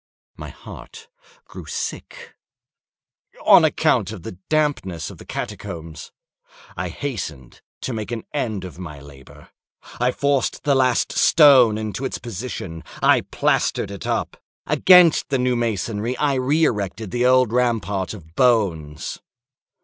[0.35, 1.09] My heart
[1.45, 2.33] grew sick—on
[3.63, 6.11] account of the dampness of the catacombs.
[6.75, 9.49] I hastened to make an end of my labor.
[9.99, 14.37] I forced the last stone into its position; I plastered it up.
[14.65, 19.19] Against the new masonry I re erected the old rampart of bones.